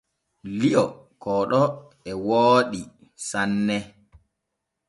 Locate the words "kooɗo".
1.21-1.61